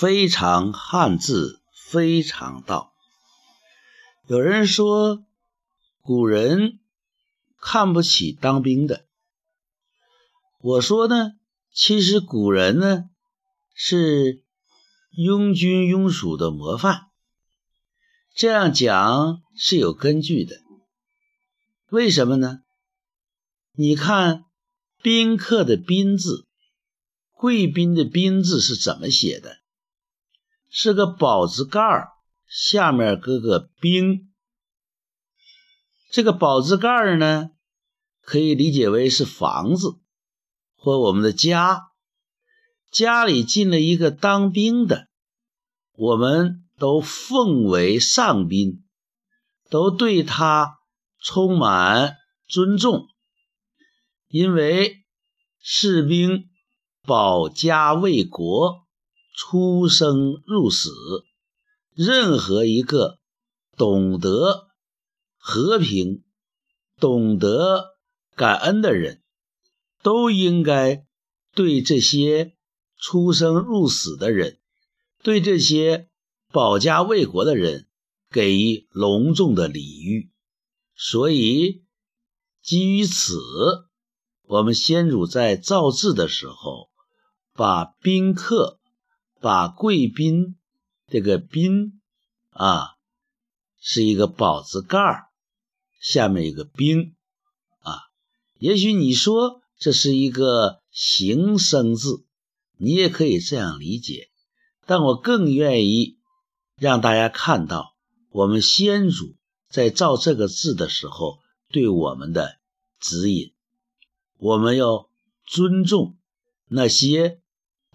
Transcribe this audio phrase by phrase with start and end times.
[0.00, 2.92] 非常汉字，非常道。
[4.28, 5.24] 有人说
[6.02, 6.78] 古人
[7.60, 9.06] 看不起当兵的，
[10.60, 11.32] 我说呢，
[11.74, 13.10] 其实古人呢
[13.74, 14.44] 是
[15.10, 17.08] 拥军拥属的模范。
[18.36, 20.60] 这样讲是有根据的。
[21.88, 22.60] 为什么呢？
[23.72, 24.44] 你看
[25.02, 26.46] 宾客的宾字，
[27.32, 29.58] 贵宾的宾字是怎么写的？
[30.70, 32.08] 是个宝字盖儿，
[32.46, 34.30] 下面搁个兵。
[36.10, 37.50] 这个宝字盖儿呢，
[38.22, 39.98] 可以理解为是房子
[40.76, 41.88] 或我们的家。
[42.90, 45.08] 家里进了一个当兵的，
[45.92, 48.84] 我们都奉为上宾，
[49.68, 50.78] 都对他
[51.20, 53.08] 充满尊重，
[54.28, 55.04] 因为
[55.60, 56.48] 士兵
[57.02, 58.87] 保家卫国。
[59.40, 60.90] 出生入死，
[61.94, 63.20] 任何一个
[63.76, 64.66] 懂得
[65.36, 66.24] 和平、
[66.98, 67.94] 懂得
[68.34, 69.22] 感恩的人，
[70.02, 71.06] 都应该
[71.54, 72.56] 对这些
[72.96, 74.58] 出生入死的人，
[75.22, 76.10] 对这些
[76.52, 77.86] 保家卫国的人
[78.32, 80.32] 给予隆重的礼遇。
[80.96, 81.84] 所以，
[82.60, 83.38] 基于此，
[84.48, 86.90] 我们先祖在造字的时候，
[87.54, 88.77] 把宾客。
[89.40, 90.56] 把贵宾
[91.06, 92.00] 这个宾
[92.50, 92.96] 啊，
[93.80, 95.28] 是一个宝字盖儿，
[96.00, 97.14] 下面一个兵
[97.80, 97.98] 啊。
[98.58, 102.26] 也许你说这是一个形声字，
[102.76, 104.28] 你也可以这样理解。
[104.86, 106.18] 但我更愿意
[106.76, 107.94] 让大家看到，
[108.30, 109.36] 我们先祖
[109.68, 112.58] 在造这个字的时候对我们的
[112.98, 113.52] 指引。
[114.36, 115.10] 我们要
[115.44, 116.16] 尊重
[116.68, 117.40] 那些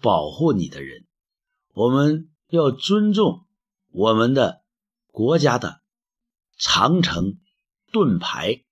[0.00, 1.04] 保护你的人。
[1.74, 3.46] 我们要尊重
[3.90, 4.62] 我们的
[5.10, 5.80] 国家的
[6.56, 7.40] 长城、
[7.90, 8.64] 盾牌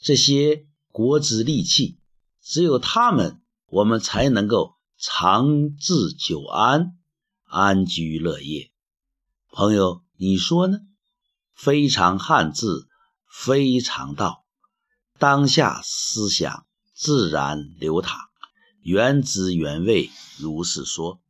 [0.00, 2.00] 这些国之利器，
[2.40, 6.98] 只有他们，我们才能够长治久安、
[7.44, 8.72] 安居乐业。
[9.52, 10.78] 朋友，你说呢？
[11.54, 12.88] 非常汉字，
[13.30, 14.44] 非常道，
[15.20, 18.18] 当下思想自然流淌，
[18.80, 21.20] 原汁原味，如是说。